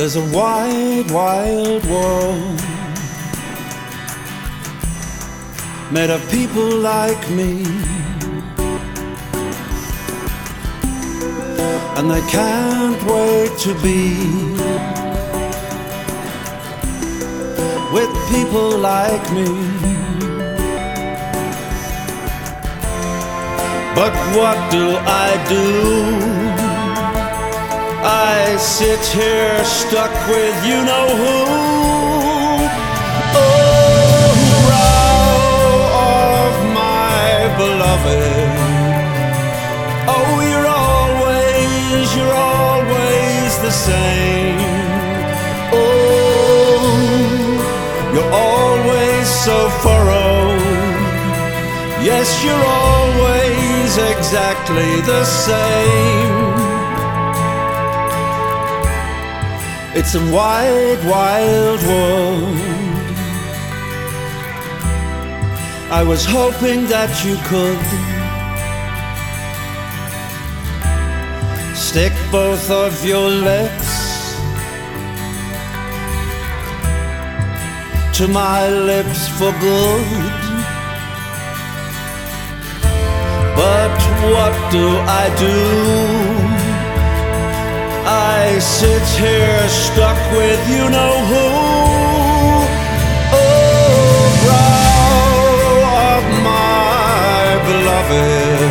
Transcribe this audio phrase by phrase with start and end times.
[0.00, 2.58] There's a wide, wild world
[5.92, 7.66] made of people like me.
[11.98, 14.16] And they can't wait to be
[17.92, 19.50] with people like me.
[23.94, 26.59] But what do I do?
[28.02, 31.36] I sit here stuck with you know who.
[33.36, 34.32] Oh,
[34.64, 35.28] brow
[36.08, 37.28] of my
[37.60, 38.48] beloved.
[40.08, 44.60] Oh, you're always, you're always the same.
[45.76, 46.80] Oh,
[48.14, 50.62] you're always so furrowed.
[52.02, 56.59] Yes, you're always exactly the same.
[59.92, 62.60] It's a wide, wild world.
[65.90, 67.82] I was hoping that you could
[71.76, 73.90] stick both of your lips
[78.16, 80.06] to my lips for good.
[83.56, 83.98] But
[84.30, 84.86] what do
[85.20, 86.29] I do?
[88.12, 91.46] I sit here stuck with you know who.
[93.38, 95.78] Oh, brow
[96.10, 98.70] of my beloved.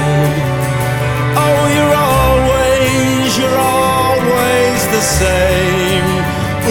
[1.39, 6.09] Oh, you're always, you're always the same.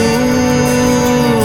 [0.04, 1.40] Ooh,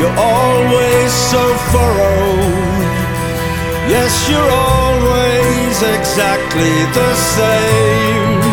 [0.00, 2.82] you're always so furrowed.
[3.94, 8.43] Yes, you're always exactly the same.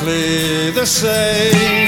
[0.00, 1.79] Exactly the same.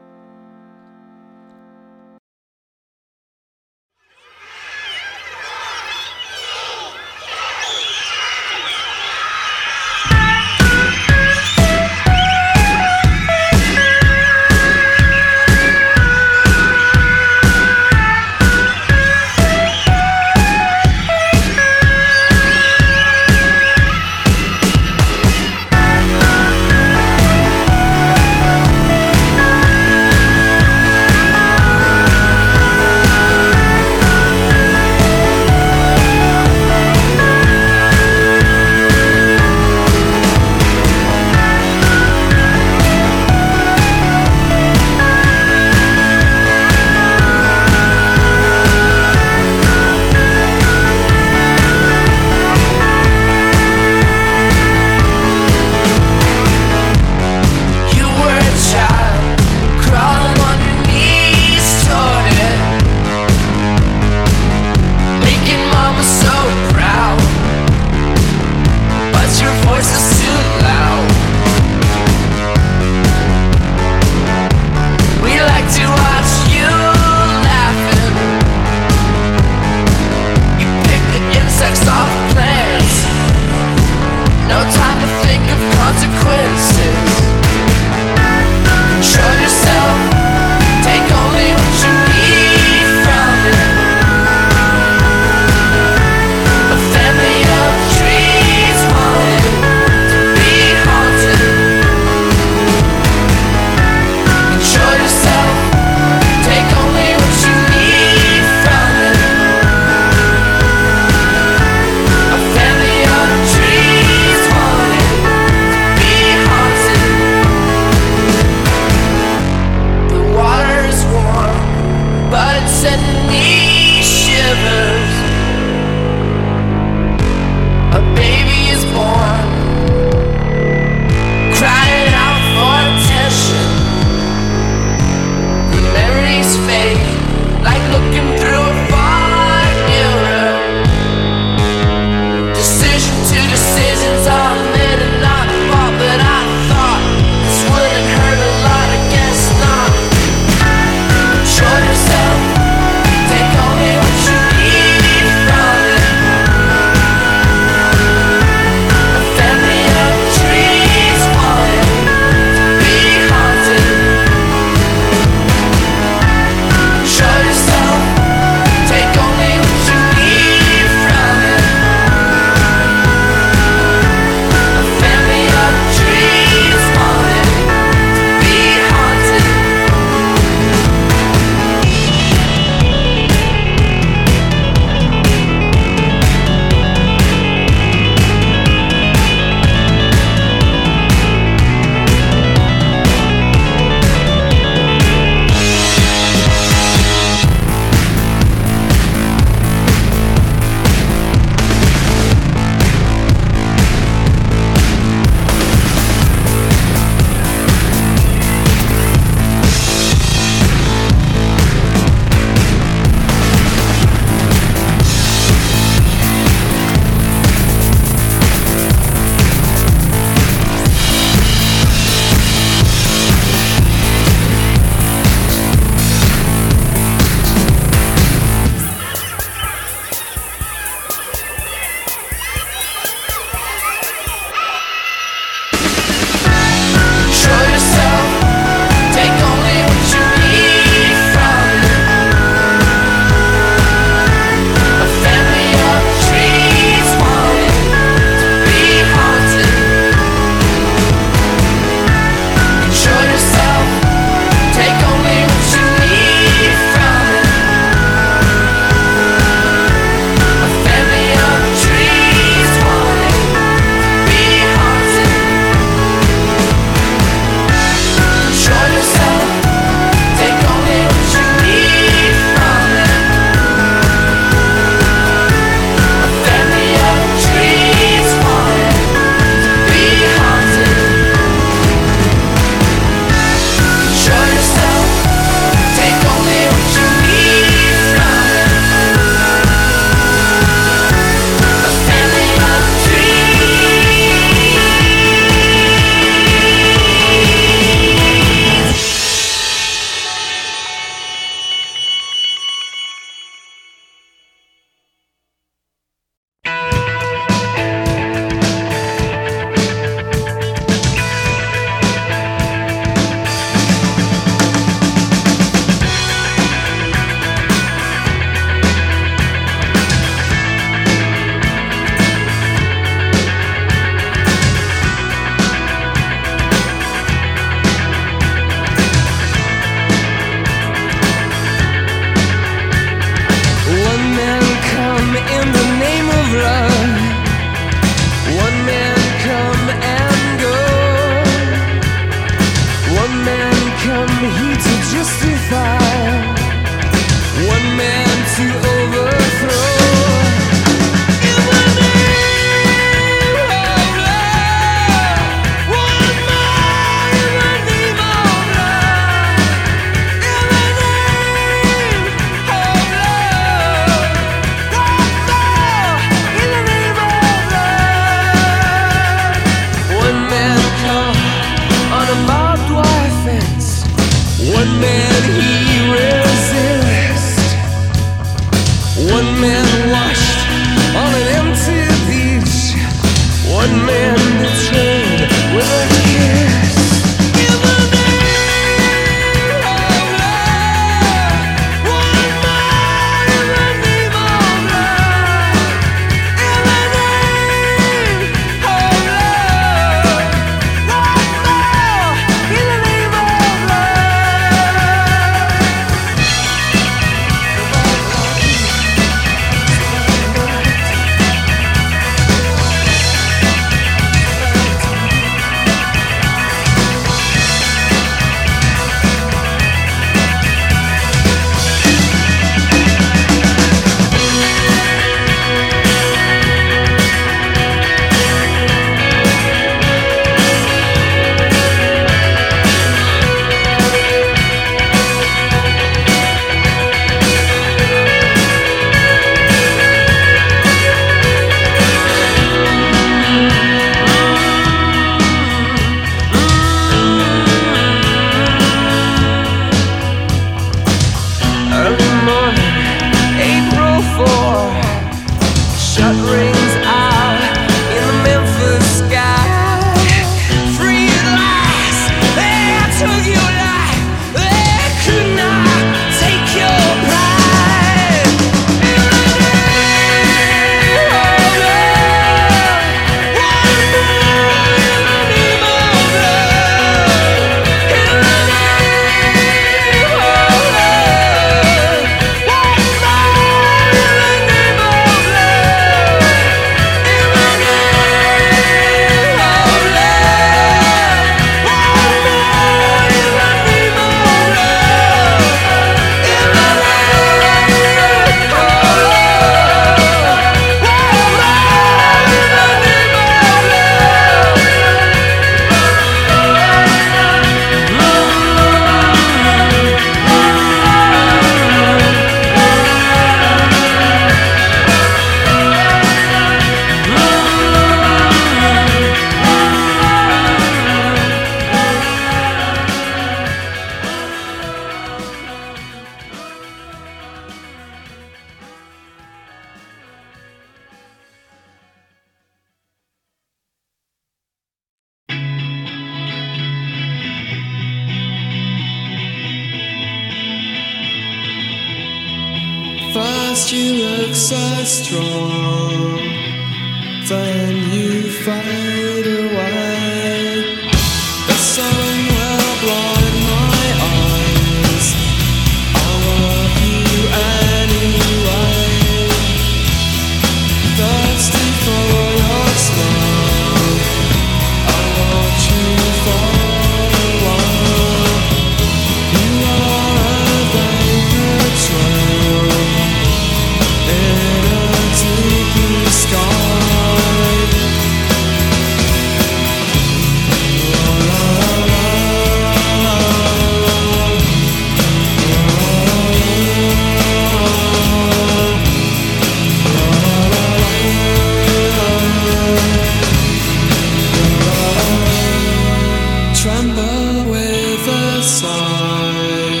[598.80, 600.00] Sigh,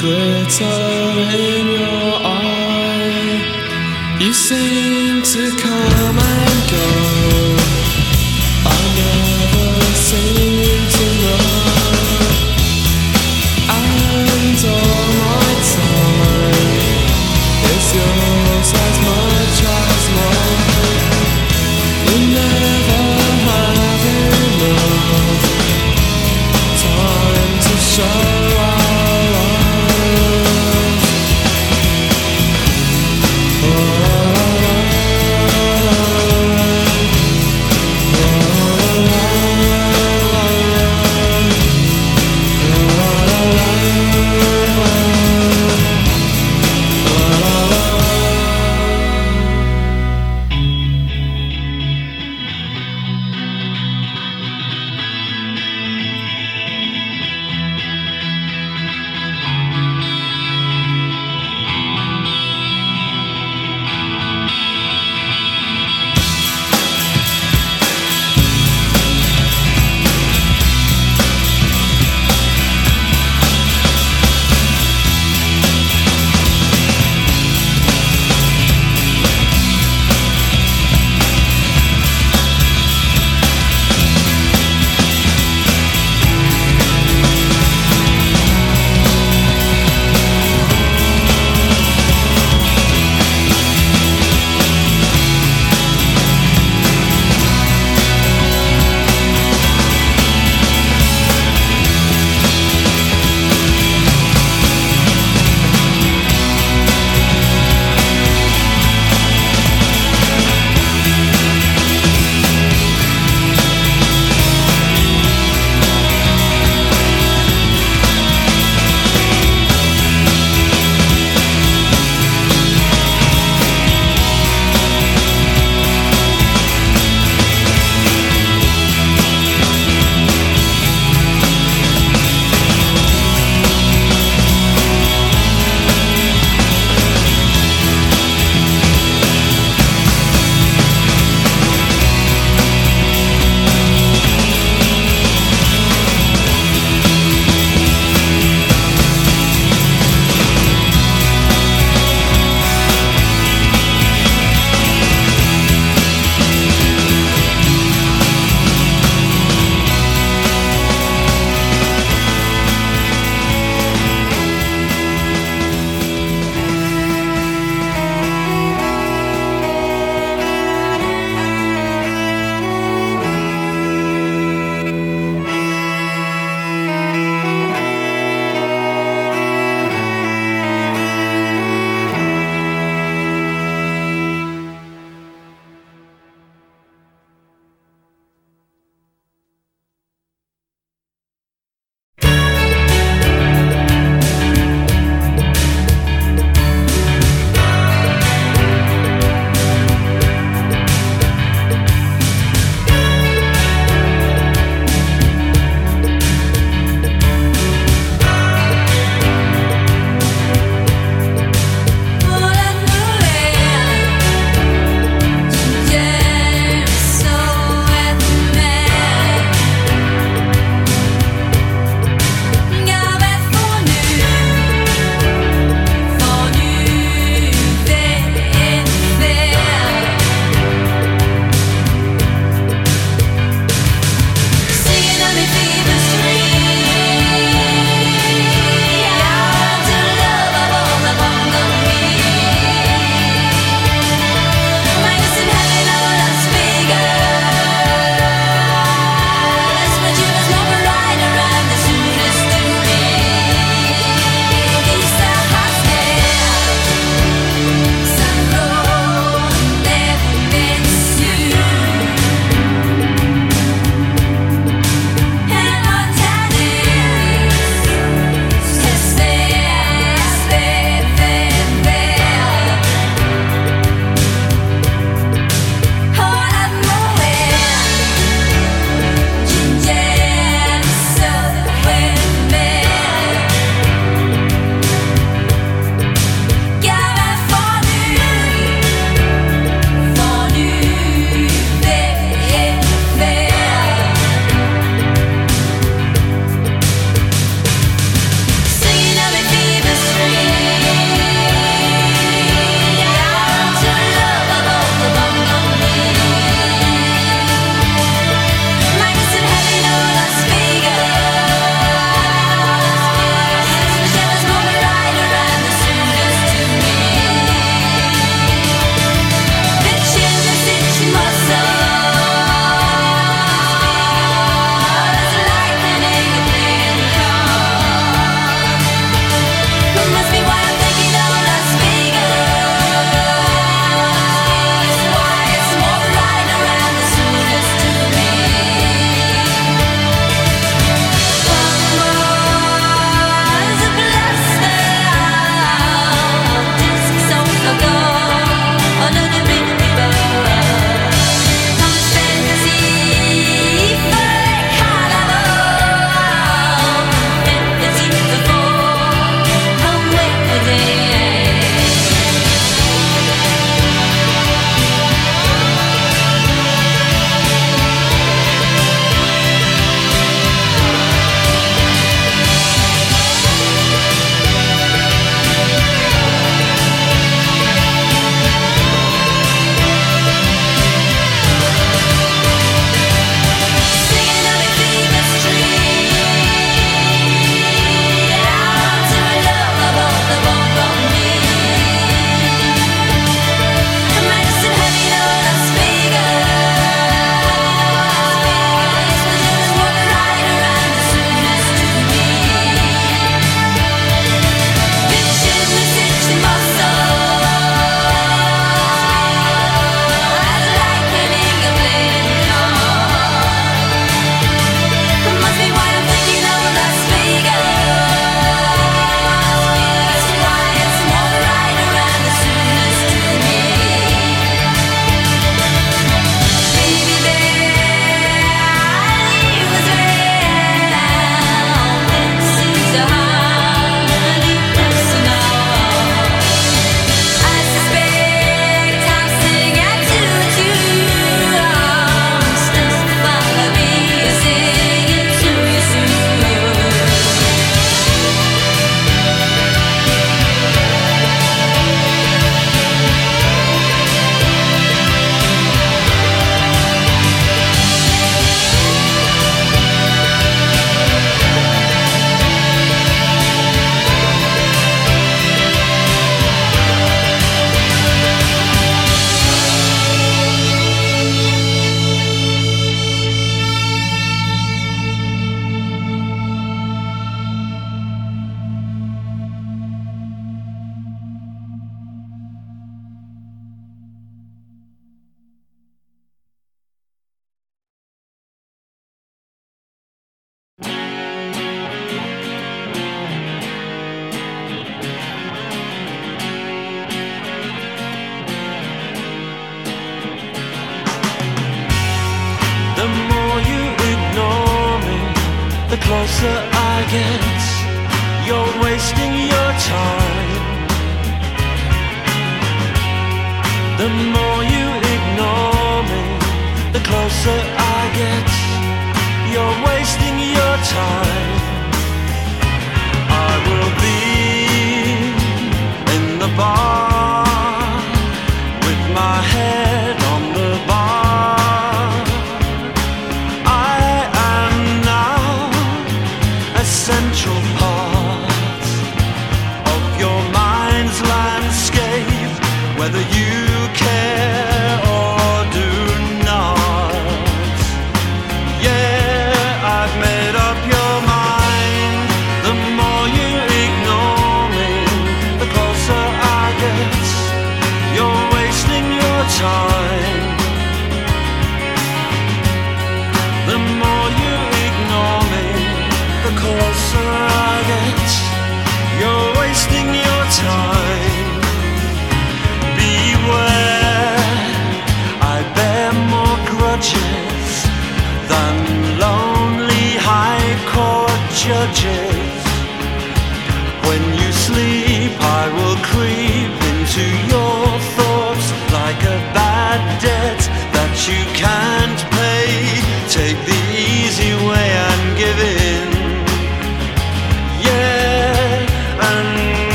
[0.00, 0.82] glitter
[1.48, 4.18] in your eye.
[4.18, 6.45] You seem to come